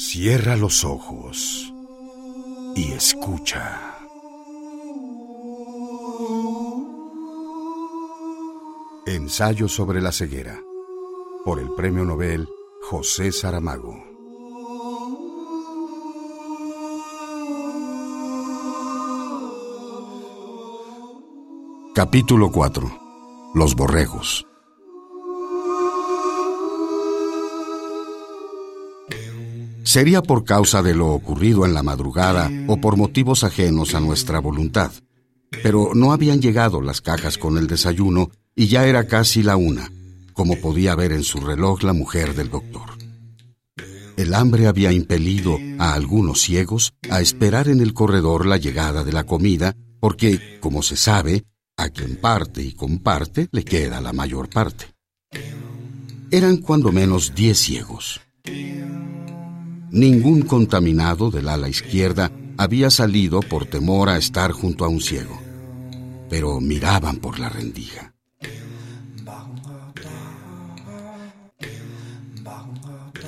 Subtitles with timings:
[0.00, 1.74] Cierra los ojos
[2.76, 3.98] y escucha.
[9.06, 10.62] Ensayo sobre la ceguera
[11.44, 12.48] por el Premio Nobel
[12.80, 13.96] José Saramago.
[21.92, 23.50] Capítulo 4.
[23.54, 24.46] Los borregos.
[29.88, 34.38] Sería por causa de lo ocurrido en la madrugada o por motivos ajenos a nuestra
[34.38, 34.92] voluntad.
[35.62, 39.90] Pero no habían llegado las cajas con el desayuno y ya era casi la una,
[40.34, 42.98] como podía ver en su reloj la mujer del doctor.
[44.18, 49.12] El hambre había impelido a algunos ciegos a esperar en el corredor la llegada de
[49.14, 51.44] la comida, porque, como se sabe,
[51.78, 54.84] a quien parte y comparte le queda la mayor parte.
[56.30, 58.20] Eran cuando menos diez ciegos.
[59.90, 65.40] Ningún contaminado del ala izquierda había salido por temor a estar junto a un ciego,
[66.28, 68.12] pero miraban por la rendija.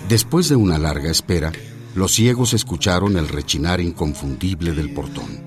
[0.08, 1.52] Después de una larga espera,
[1.94, 5.44] los ciegos escucharon el rechinar inconfundible del portón.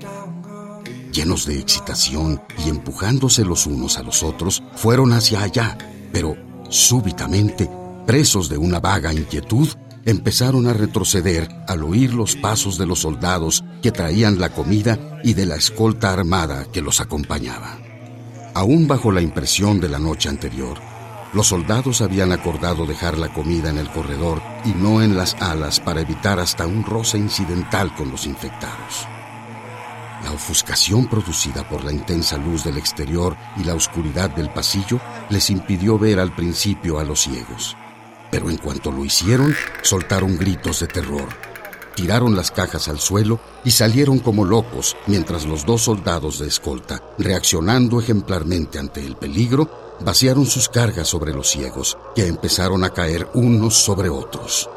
[1.12, 5.78] Llenos de excitación y empujándose los unos a los otros, fueron hacia allá,
[6.12, 6.36] pero
[6.70, 7.70] súbitamente,
[8.06, 9.68] presos de una vaga inquietud,
[10.06, 15.34] empezaron a retroceder al oír los pasos de los soldados que traían la comida y
[15.34, 17.78] de la escolta armada que los acompañaba.
[18.54, 20.78] Aún bajo la impresión de la noche anterior,
[21.32, 25.80] los soldados habían acordado dejar la comida en el corredor y no en las alas
[25.80, 29.08] para evitar hasta un roce incidental con los infectados.
[30.22, 35.50] La ofuscación producida por la intensa luz del exterior y la oscuridad del pasillo les
[35.50, 37.76] impidió ver al principio a los ciegos.
[38.34, 41.28] Pero en cuanto lo hicieron, soltaron gritos de terror.
[41.94, 47.00] Tiraron las cajas al suelo y salieron como locos mientras los dos soldados de escolta,
[47.16, 49.68] reaccionando ejemplarmente ante el peligro,
[50.00, 54.68] vaciaron sus cargas sobre los ciegos, que empezaron a caer unos sobre otros.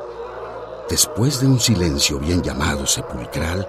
[0.87, 3.67] Después de un silencio bien llamado sepulcral,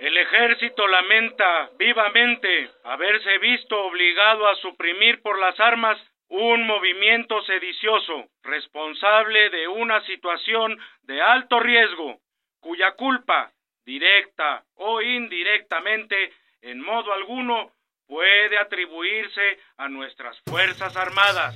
[0.00, 5.96] el ejército lamenta vivamente haberse visto obligado a suprimir por las armas
[6.36, 12.18] un movimiento sedicioso responsable de una situación de alto riesgo,
[12.58, 13.52] cuya culpa,
[13.86, 17.70] directa o indirectamente, en modo alguno,
[18.08, 21.54] puede atribuirse a nuestras Fuerzas Armadas.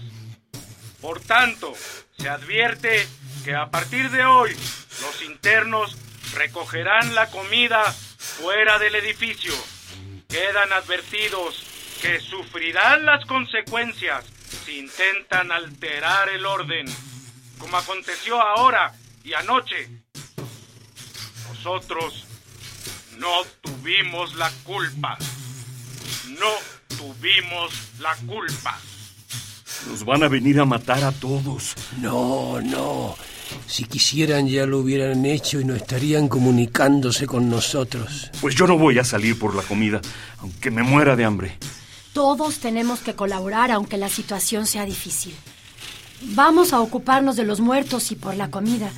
[1.02, 3.04] Por tanto, se advierte
[3.44, 5.96] que a partir de hoy los internos
[6.36, 9.54] recogerán la comida fuera del edificio.
[10.28, 16.86] Quedan advertidos que sufrirán las consecuencias si intentan alterar el orden,
[17.58, 18.94] como aconteció ahora
[19.24, 19.88] y anoche.
[21.48, 22.24] Nosotros
[23.18, 25.18] no tuvimos la culpa
[26.38, 28.78] no tuvimos la culpa.
[29.88, 31.74] Nos van a venir a matar a todos.
[32.00, 33.16] No, no.
[33.66, 38.30] Si quisieran ya lo hubieran hecho y no estarían comunicándose con nosotros.
[38.40, 40.00] Pues yo no voy a salir por la comida,
[40.38, 41.58] aunque me muera de hambre.
[42.18, 45.32] Todos tenemos que colaborar aunque la situación sea difícil.
[46.20, 48.90] Vamos a ocuparnos de los muertos y por la comida.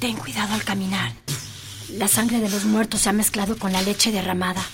[0.00, 1.12] Ten cuidado al caminar.
[1.90, 4.64] La sangre de los muertos se ha mezclado con la leche derramada.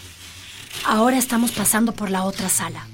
[0.85, 2.87] Ahora estamos pasando por la otra sala.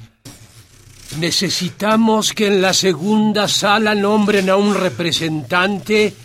[1.18, 6.16] Necesitamos que en la segunda sala nombren a un representante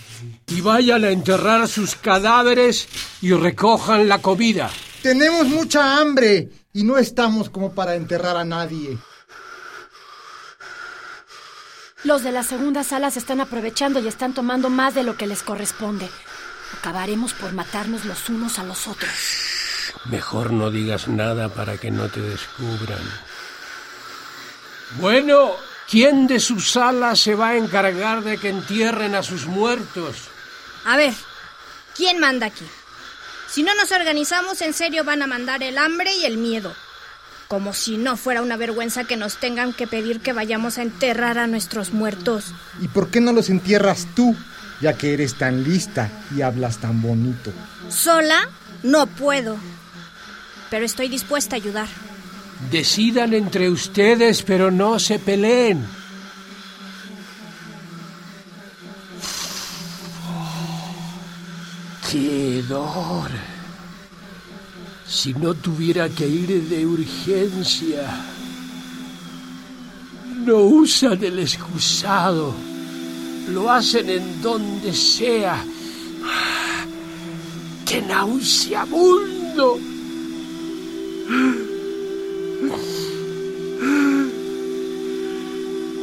[0.48, 2.88] y vayan a enterrar sus cadáveres
[3.22, 4.70] y recojan la comida.
[5.02, 8.98] Tenemos mucha hambre y no estamos como para enterrar a nadie.
[12.04, 15.28] Los de la segunda sala se están aprovechando y están tomando más de lo que
[15.28, 16.10] les corresponde.
[16.78, 19.12] Acabaremos por matarnos los unos a los otros.
[20.06, 23.02] Mejor no digas nada para que no te descubran.
[25.00, 25.52] Bueno,
[25.90, 30.30] ¿quién de su sala se va a encargar de que entierren a sus muertos?
[30.86, 31.14] A ver,
[31.96, 32.66] ¿quién manda aquí?
[33.52, 36.74] Si no nos organizamos, en serio van a mandar el hambre y el miedo.
[37.48, 41.40] Como si no fuera una vergüenza que nos tengan que pedir que vayamos a enterrar
[41.40, 42.54] a nuestros muertos.
[42.80, 44.36] ¿Y por qué no los entierras tú,
[44.82, 47.52] ya que eres tan lista y hablas tan bonito?
[47.90, 48.48] Sola
[48.84, 49.58] no puedo
[50.70, 51.88] pero estoy dispuesta a ayudar.
[52.72, 55.86] Decidan entre ustedes, pero no se peleen.
[62.12, 63.30] ¡Qué dolor!
[65.08, 68.10] Si no tuviera que ir de urgencia.
[70.44, 72.56] No usan el excusado.
[73.50, 75.64] lo hacen en donde sea.
[77.86, 79.80] ¡Qué nauseabundo!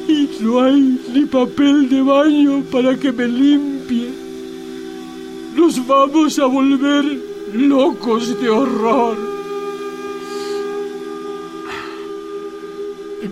[0.09, 3.76] Y no hay ni papel de baño para que me limpie.
[5.67, 7.05] Nos vamos a volver
[7.53, 9.19] locos de horror.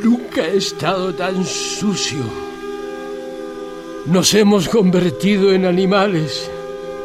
[0.03, 2.25] Nunca he estado tan sucio.
[4.07, 6.51] Nos hemos convertido en animales.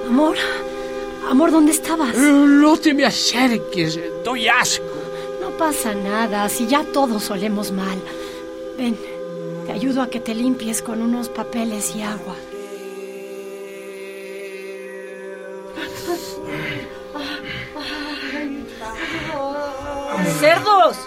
[0.07, 0.35] Amor,
[1.29, 2.17] amor, ¿dónde estabas?
[2.17, 4.83] No te me acerques, doy asco.
[5.41, 7.99] No pasa nada, si ya todos olemos mal.
[8.79, 8.97] Ven,
[9.67, 12.35] te ayudo a que te limpies con unos papeles y agua.
[20.39, 20.97] ¡Cerdos!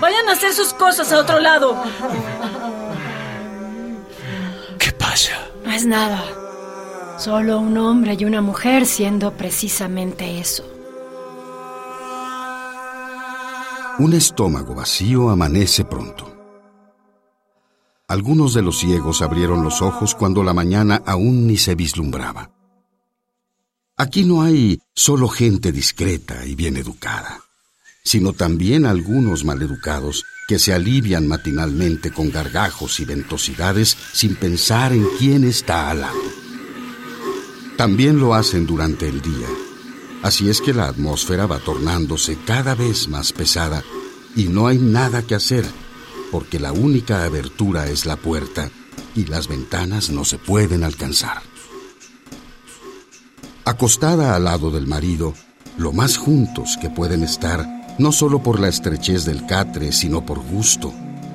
[0.00, 1.82] Vayan a hacer sus cosas a otro lado.
[4.78, 5.32] ¿Qué pasa?
[5.64, 6.22] No es nada.
[7.18, 10.64] Solo un hombre y una mujer siendo precisamente eso.
[13.98, 16.28] Un estómago vacío amanece pronto.
[18.08, 22.50] Algunos de los ciegos abrieron los ojos cuando la mañana aún ni se vislumbraba.
[23.96, 27.40] Aquí no hay solo gente discreta y bien educada,
[28.04, 35.06] sino también algunos maleducados que se alivian matinalmente con gargajos y ventosidades sin pensar en
[35.18, 36.20] quién está al lado.
[37.76, 39.48] También lo hacen durante el día.
[40.22, 43.82] Así es que la atmósfera va tornándose cada vez más pesada
[44.36, 45.64] y no hay nada que hacer,
[46.30, 48.70] porque la única abertura es la puerta
[49.14, 51.42] y las ventanas no se pueden alcanzar.
[53.64, 55.34] Acostada al lado del marido,
[55.76, 57.66] lo más juntos que pueden estar,
[57.98, 60.92] no solo por la estrechez del catre, sino por gusto,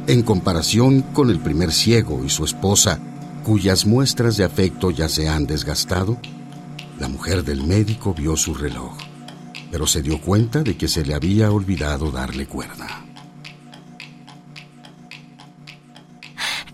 [0.08, 3.00] en comparación con el primer ciego y su esposa,
[3.44, 6.18] cuyas muestras de afecto ya se han desgastado,
[7.00, 8.94] la mujer del médico vio su reloj,
[9.72, 13.06] pero se dio cuenta de que se le había olvidado darle cuerda.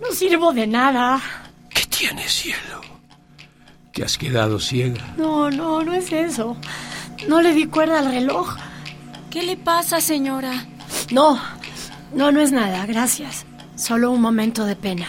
[0.01, 1.21] No sirvo de nada.
[1.69, 2.81] ¿Qué tienes, cielo?
[3.91, 5.13] ¿Que has quedado ciega?
[5.17, 6.57] No, no, no es eso.
[7.27, 8.55] No le di cuerda al reloj.
[9.33, 10.67] ¿Qué le pasa, señora?
[11.09, 11.41] No,
[12.13, 13.47] no, no es nada, gracias.
[13.75, 15.07] Solo un momento de pena.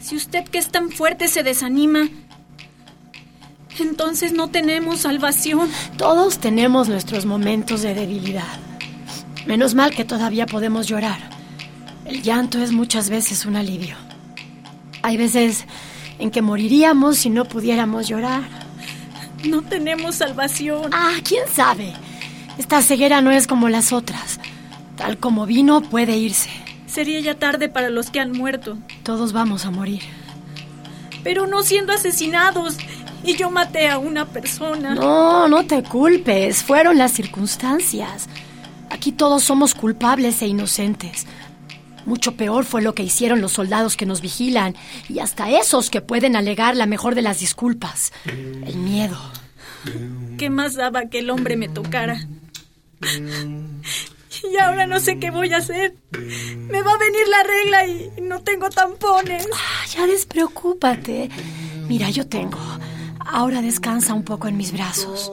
[0.00, 2.08] Si usted que es tan fuerte se desanima,
[3.78, 5.68] entonces no tenemos salvación.
[5.98, 8.58] Todos tenemos nuestros momentos de debilidad.
[9.46, 11.18] Menos mal que todavía podemos llorar.
[12.06, 13.96] El llanto es muchas veces un alivio.
[15.02, 15.66] Hay veces
[16.18, 18.44] en que moriríamos si no pudiéramos llorar.
[19.46, 20.90] No tenemos salvación.
[20.90, 21.92] Ah, quién sabe.
[22.58, 24.40] Esta ceguera no es como las otras.
[24.96, 26.50] Tal como vino, puede irse.
[26.86, 28.78] Sería ya tarde para los que han muerto.
[29.02, 30.02] Todos vamos a morir.
[31.24, 32.76] Pero no siendo asesinados.
[33.24, 34.94] Y yo maté a una persona.
[34.94, 36.62] No, no te culpes.
[36.62, 38.28] Fueron las circunstancias.
[38.90, 41.26] Aquí todos somos culpables e inocentes.
[42.06, 44.76] Mucho peor fue lo que hicieron los soldados que nos vigilan
[45.08, 49.18] y hasta esos que pueden alegar la mejor de las disculpas, el miedo.
[50.38, 52.26] ¿Qué más daba que el hombre me tocara?
[53.00, 55.94] Y ahora no sé qué voy a hacer.
[56.12, 59.46] Me va a venir la regla y no tengo tampones.
[59.52, 61.30] Ah, ya despreocúpate.
[61.88, 62.58] Mira, yo tengo.
[63.20, 65.32] Ahora descansa un poco en mis brazos.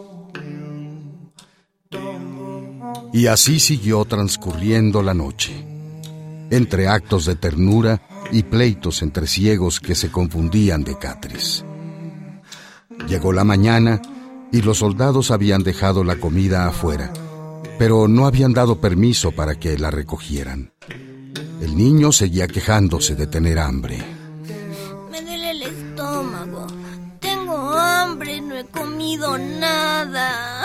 [3.14, 5.66] Y así siguió transcurriendo la noche,
[6.50, 11.66] entre actos de ternura y pleitos entre ciegos que se confundían de catres.
[13.08, 14.02] Llegó la mañana
[14.52, 17.12] y los soldados habían dejado la comida afuera,
[17.82, 20.72] pero no habían dado permiso para que la recogieran.
[21.64, 23.98] El niño seguía quejándose de tener hambre.
[25.10, 26.68] Me duele el estómago.
[27.20, 30.62] Tengo hambre, no he comido nada.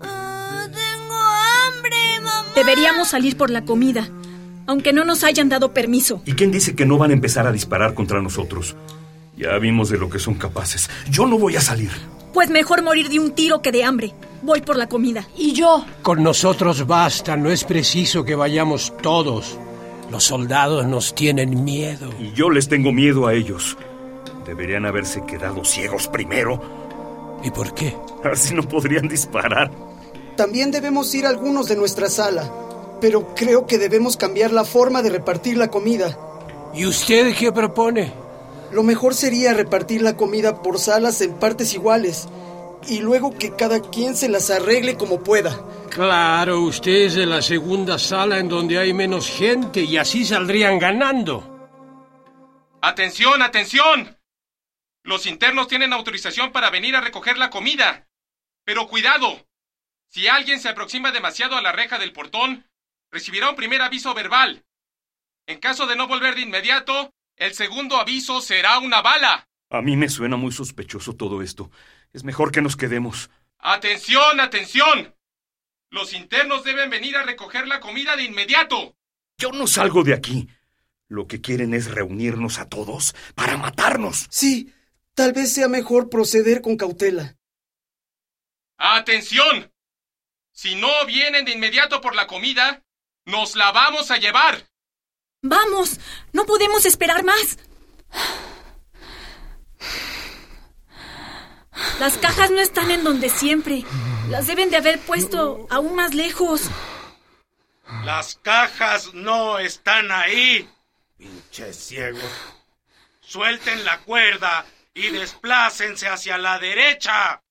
[0.00, 2.46] Ah, Tengo hambre, mamá.
[2.54, 4.08] Deberíamos salir por la comida,
[4.68, 6.22] aunque no nos hayan dado permiso.
[6.26, 8.76] ¿Y quién dice que no van a empezar a disparar contra nosotros?
[9.36, 10.88] Ya vimos de lo que son capaces.
[11.10, 11.90] Yo no voy a salir.
[12.32, 14.14] Pues mejor morir de un tiro que de hambre.
[14.42, 15.28] Voy por la comida.
[15.36, 15.84] ¿Y yo?
[16.02, 19.58] Con nosotros basta, no es preciso que vayamos todos.
[20.10, 22.10] Los soldados nos tienen miedo.
[22.18, 23.76] Y yo les tengo miedo a ellos.
[24.46, 26.60] Deberían haberse quedado ciegos primero.
[27.44, 27.96] ¿Y por qué?
[28.24, 29.70] Así no podrían disparar.
[30.36, 32.50] También debemos ir algunos de nuestra sala,
[33.00, 36.18] pero creo que debemos cambiar la forma de repartir la comida.
[36.74, 38.21] ¿Y usted qué propone?
[38.72, 42.28] Lo mejor sería repartir la comida por salas en partes iguales
[42.88, 45.60] y luego que cada quien se las arregle como pueda.
[45.90, 50.78] Claro, usted es de la segunda sala en donde hay menos gente y así saldrían
[50.78, 51.48] ganando.
[52.80, 54.18] ¡Atención, atención!
[55.04, 58.08] Los internos tienen autorización para venir a recoger la comida.
[58.64, 59.46] Pero cuidado.
[60.08, 62.66] Si alguien se aproxima demasiado a la reja del portón,
[63.10, 64.64] recibirá un primer aviso verbal.
[65.46, 67.12] En caso de no volver de inmediato,
[67.42, 69.48] el segundo aviso será una bala.
[69.68, 71.72] A mí me suena muy sospechoso todo esto.
[72.12, 73.30] Es mejor que nos quedemos.
[73.58, 75.16] ¡Atención, atención!
[75.90, 78.96] Los internos deben venir a recoger la comida de inmediato.
[79.38, 80.48] Yo no salgo de aquí.
[81.08, 84.28] Lo que quieren es reunirnos a todos para matarnos.
[84.30, 84.72] Sí,
[85.14, 87.36] tal vez sea mejor proceder con cautela.
[88.78, 89.72] ¡Atención!
[90.52, 92.84] Si no vienen de inmediato por la comida,
[93.24, 94.71] nos la vamos a llevar.
[95.42, 95.98] Vamos,
[96.32, 97.58] no podemos esperar más.
[101.98, 103.84] Las cajas no están en donde siempre.
[104.28, 106.62] Las deben de haber puesto aún más lejos.
[108.04, 110.68] Las cajas no están ahí.
[111.18, 112.22] Pinches ciegos.
[113.20, 117.42] Suelten la cuerda y desplácense hacia la derecha.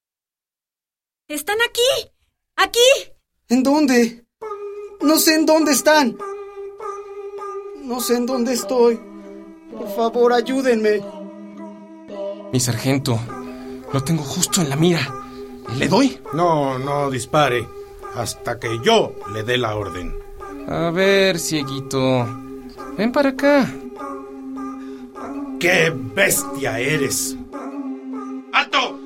[1.28, 2.12] Están aquí.
[2.56, 2.80] Aquí.
[3.50, 4.26] ¿En dónde?
[5.02, 6.18] No sé en dónde están.
[7.84, 9.00] No sé en dónde estoy.
[9.72, 11.02] Por favor, ayúdenme.
[12.52, 13.20] Mi sargento,
[13.94, 15.02] lo tengo justo en la mira.
[15.78, 16.20] ¿Le doy?
[16.34, 17.68] No, no dispare.
[18.16, 20.14] Hasta que yo le dé la orden.
[20.68, 22.28] A ver, cieguito.
[22.98, 23.74] Ven para acá.
[25.60, 27.38] ¡Qué bestia eres!
[28.52, 29.00] ¡Alto!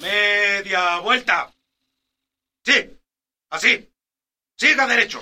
[0.00, 1.50] Media vuelta.
[2.64, 2.72] Sí,
[3.50, 3.88] así.
[4.56, 5.20] Siga derecho.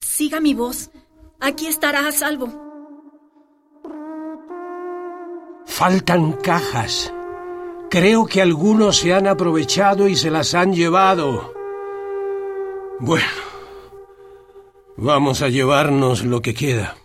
[0.00, 0.90] Siga mi voz.
[1.40, 2.48] Aquí estará a salvo.
[5.64, 7.12] Faltan cajas.
[7.90, 11.54] Creo que algunos se han aprovechado y se las han llevado.
[13.00, 13.26] Bueno,
[14.96, 16.96] vamos a llevarnos lo que queda.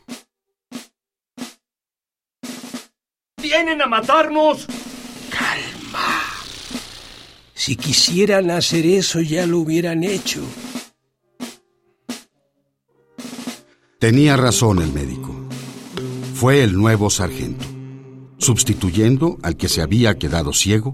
[3.42, 4.68] ¡Vienen a matarnos!
[5.30, 6.22] Calma.
[7.54, 10.42] Si quisieran hacer eso ya lo hubieran hecho.
[14.06, 15.34] Tenía razón el médico.
[16.36, 17.66] Fue el nuevo sargento,
[18.38, 20.94] sustituyendo al que se había quedado ciego,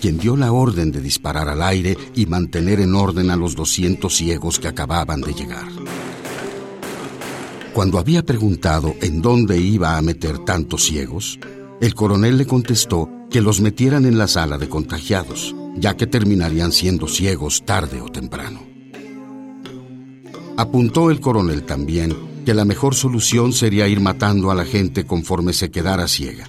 [0.00, 4.14] quien dio la orden de disparar al aire y mantener en orden a los 200
[4.14, 5.66] ciegos que acababan de llegar.
[7.72, 11.40] Cuando había preguntado en dónde iba a meter tantos ciegos,
[11.80, 16.70] el coronel le contestó que los metieran en la sala de contagiados, ya que terminarían
[16.70, 18.60] siendo ciegos tarde o temprano.
[20.56, 25.52] Apuntó el coronel también que la mejor solución sería ir matando a la gente conforme
[25.52, 26.48] se quedara ciega.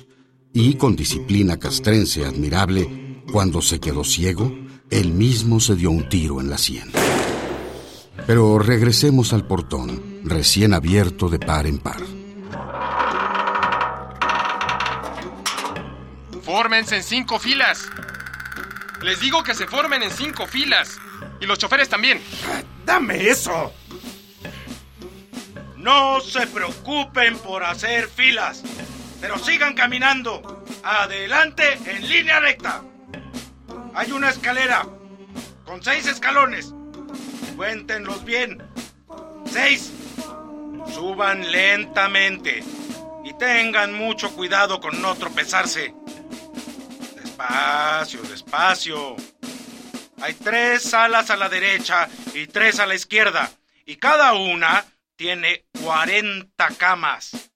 [0.54, 4.56] Y con disciplina castrense admirable, cuando se quedó ciego,
[4.90, 6.92] él mismo se dio un tiro en la sien.
[8.28, 12.02] Pero regresemos al portón, recién abierto de par en par.
[16.42, 17.88] Fórmense en cinco filas.
[19.02, 20.98] Les digo que se formen en cinco filas.
[21.42, 22.22] Y los choferes también.
[22.86, 23.74] ¡Dame eso!
[25.86, 28.64] No se preocupen por hacer filas,
[29.22, 30.66] pero sigan caminando.
[30.84, 32.82] Adelante en línea recta.
[33.94, 34.88] Hay una escalera
[35.64, 36.74] con seis escalones.
[37.56, 38.64] Cuéntenlos bien.
[39.46, 39.92] Seis.
[40.92, 42.64] Suban lentamente
[43.24, 45.94] y tengan mucho cuidado con no tropezarse.
[47.16, 49.16] Despacio, despacio.
[50.20, 53.52] Hay tres salas a la derecha y tres a la izquierda,
[53.86, 54.84] y cada una
[55.16, 57.52] tiene 40 camas.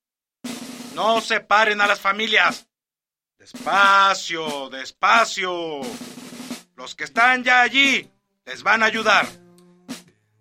[0.93, 2.67] No separen a las familias.
[3.39, 5.81] Despacio, despacio.
[6.75, 8.07] Los que están ya allí
[8.45, 9.25] les van a ayudar.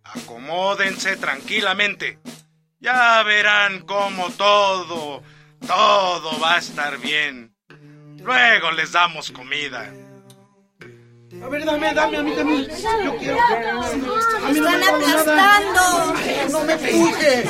[0.05, 2.19] Acomódense tranquilamente.
[2.79, 5.23] Ya verán cómo todo,
[5.67, 7.57] todo va a estar bien.
[8.19, 9.91] Luego les damos comida.
[11.43, 12.69] A ver, dame, dame, a mí también.
[13.05, 13.39] Yo quiero.
[13.41, 13.95] A
[14.51, 16.15] mí no Están me aplastando.
[16.51, 17.45] No me empuje.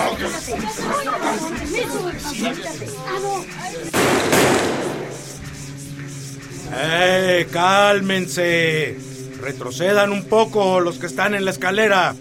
[6.80, 8.99] ¡Eh, cálmense!
[9.40, 12.14] Retrocedan un poco los que están en la escalera.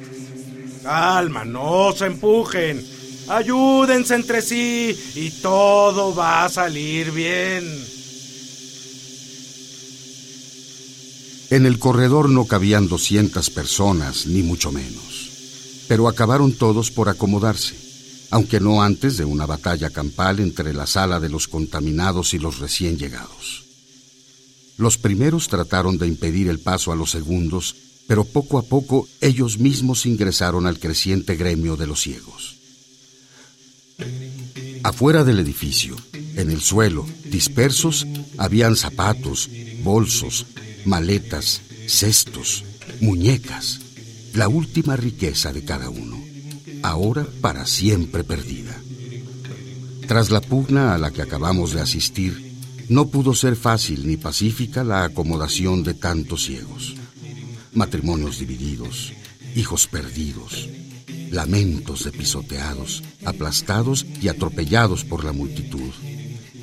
[0.83, 2.81] Calma, no se empujen.
[3.27, 7.97] Ayúdense entre sí y todo va a salir bien.
[11.50, 15.32] En el corredor no cabían 200 personas, ni mucho menos.
[15.88, 17.75] Pero acabaron todos por acomodarse,
[18.32, 22.60] aunque no antes de una batalla campal entre la sala de los contaminados y los
[22.60, 23.63] recién llegados.
[24.75, 27.75] Los primeros trataron de impedir el paso a los segundos,
[28.08, 32.58] pero poco a poco ellos mismos ingresaron al creciente gremio de los ciegos.
[34.84, 35.96] Afuera del edificio,
[36.36, 38.06] en el suelo, dispersos,
[38.38, 39.50] habían zapatos,
[39.84, 40.46] bolsos,
[40.86, 42.63] maletas, cestos,
[43.01, 43.79] muñecas,
[44.34, 46.22] la última riqueza de cada uno,
[46.84, 48.75] ahora para siempre perdida.
[50.07, 52.55] Tras la pugna a la que acabamos de asistir,
[52.88, 56.96] no pudo ser fácil ni pacífica la acomodación de tantos ciegos.
[57.74, 59.12] Matrimonios divididos,
[59.55, 60.69] hijos perdidos,
[61.31, 65.91] lamentos de pisoteados, aplastados y atropellados por la multitud,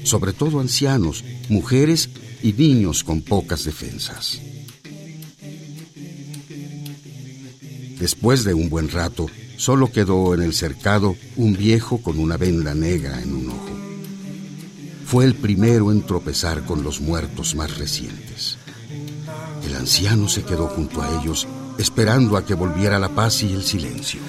[0.05, 2.09] sobre todo ancianos, mujeres
[2.45, 4.39] y niños con pocas defensas.
[7.99, 12.75] Después de un buen rato, solo quedó en el cercado un viejo con una venda
[12.75, 13.71] negra en un ojo.
[15.07, 18.59] Fue el primero en tropezar con los muertos más recientes.
[19.67, 21.49] El anciano se quedó junto a ellos,
[21.79, 24.21] esperando a que volviera la paz y el silencio.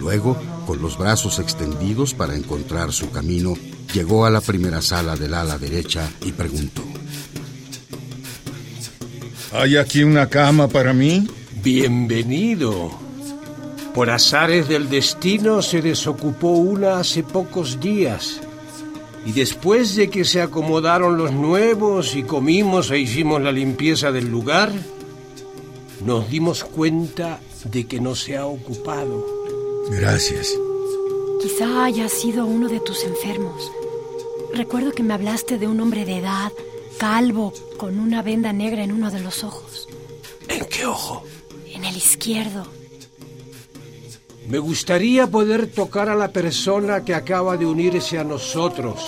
[0.00, 3.54] Luego, con los brazos extendidos para encontrar su camino,
[3.96, 6.82] llegó a la primera sala del ala derecha y preguntó.
[9.52, 11.26] ¿Hay aquí una cama para mí?
[11.62, 12.90] Bienvenido.
[13.94, 18.42] Por azares del destino se desocupó una hace pocos días.
[19.24, 24.28] Y después de que se acomodaron los nuevos y comimos e hicimos la limpieza del
[24.28, 24.70] lugar,
[26.04, 29.26] nos dimos cuenta de que no se ha ocupado.
[29.90, 30.50] Gracias.
[31.40, 33.72] Quizá haya sido uno de tus enfermos.
[34.54, 36.52] Recuerdo que me hablaste de un hombre de edad,
[36.98, 39.88] calvo, con una venda negra en uno de los ojos.
[40.48, 41.24] ¿En qué ojo?
[41.72, 42.66] En el izquierdo.
[44.48, 49.04] Me gustaría poder tocar a la persona que acaba de unirse a nosotros.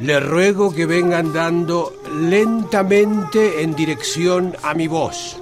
[0.00, 5.36] Le ruego que venga andando lentamente en dirección a mi voz.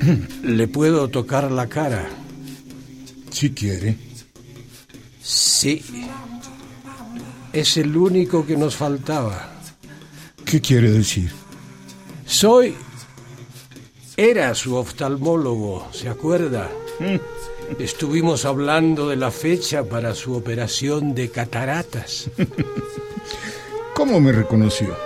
[0.42, 2.08] ¿Le puedo tocar la cara?
[3.30, 3.96] Si quiere.
[5.20, 5.84] Sí.
[7.58, 9.50] Es el único que nos faltaba.
[10.44, 11.32] ¿Qué quiere decir?
[12.24, 12.76] Soy...
[14.16, 16.70] Era su oftalmólogo, ¿se acuerda?
[17.80, 22.30] Estuvimos hablando de la fecha para su operación de cataratas.
[23.96, 24.96] ¿Cómo me reconoció?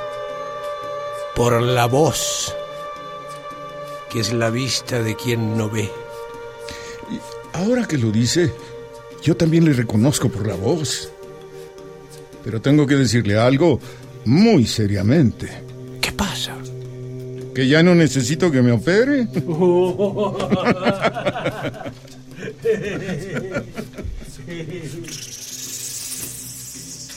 [1.35, 2.55] Por la voz
[4.11, 5.91] que es la vista de quien no ve.
[7.55, 8.53] ahora que lo dice,
[9.23, 11.11] yo también le reconozco por la voz.
[12.45, 13.81] Pero tengo que decirle algo
[14.25, 15.49] muy seriamente.
[16.01, 16.57] ¿Qué pasa?
[17.55, 19.29] Que ya no necesito que me opere.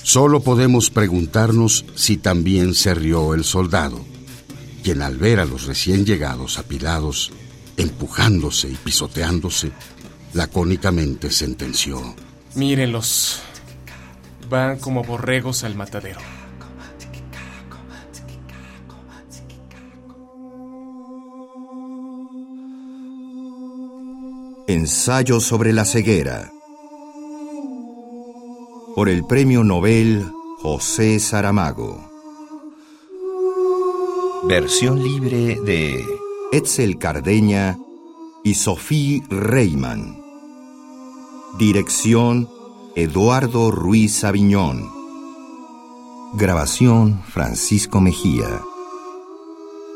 [0.04, 4.06] Solo podemos preguntarnos si también se rió el soldado
[4.86, 7.32] quien al ver a los recién llegados apilados,
[7.76, 9.72] empujándose y pisoteándose,
[10.34, 12.14] lacónicamente sentenció.
[12.54, 13.42] Mírenlos.
[14.50, 16.20] Van como borregos al matadero.
[24.68, 26.52] Ensayo sobre la ceguera.
[28.96, 30.26] Por el Premio Nobel
[30.60, 32.12] José Saramago.
[34.48, 36.04] Versión libre de
[36.52, 37.78] Etzel Cardeña
[38.44, 40.20] y Sophie Reimann.
[41.60, 42.50] Dirección
[42.98, 44.90] Eduardo Ruiz Aviñón.
[46.36, 48.62] Grabación Francisco Mejía.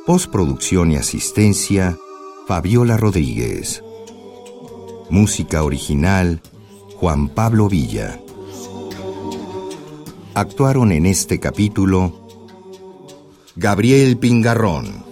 [0.06, 1.98] Postproducción y asistencia
[2.46, 3.82] Fabiola Rodríguez.
[5.10, 6.42] Música original
[6.98, 8.20] Juan Pablo Villa.
[10.34, 12.28] Actuaron en este capítulo
[13.56, 15.06] Gabriel Pingarrón,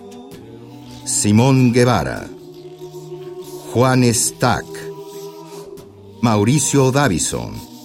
[1.06, 2.28] Simón Guevara,
[3.72, 4.66] Juan Stack,
[6.22, 7.77] Mauricio Davison,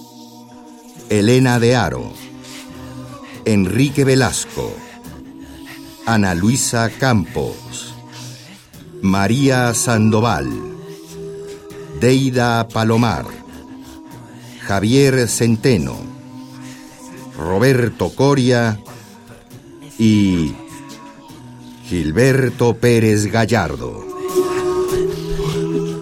[1.19, 2.11] Elena de Aro,
[3.45, 4.75] Enrique Velasco,
[6.07, 7.93] Ana Luisa Campos,
[9.03, 10.49] María Sandoval,
[11.99, 13.25] Deida Palomar,
[14.65, 15.97] Javier Centeno,
[17.37, 18.79] Roberto Coria
[19.99, 20.55] y
[21.85, 24.03] Gilberto Pérez Gallardo.